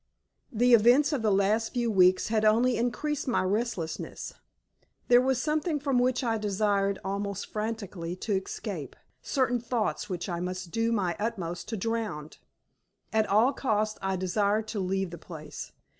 The 0.51 0.73
events 0.73 1.13
of 1.13 1.21
the 1.21 1.31
last 1.31 1.75
few 1.75 1.91
weeks 1.91 2.29
had 2.29 2.43
only 2.43 2.75
increased 2.75 3.27
my 3.27 3.43
restlessness. 3.43 4.33
There 5.09 5.21
was 5.21 5.39
something 5.39 5.79
from 5.79 5.99
which 5.99 6.23
I 6.23 6.39
desired 6.39 6.97
almost 7.05 7.45
frantically 7.45 8.15
to 8.15 8.33
escape, 8.33 8.95
certain 9.21 9.59
thoughts 9.59 10.09
which 10.09 10.27
I 10.27 10.39
must 10.39 10.71
do 10.71 10.91
my 10.91 11.15
utmost 11.19 11.69
to 11.69 11.77
drown. 11.77 12.31
At 13.13 13.27
all 13.27 13.53
costs 13.53 13.99
I 14.01 14.15
desired 14.15 14.67
to 14.69 14.79
leave 14.79 15.11
the 15.11 15.19
place. 15.19 15.71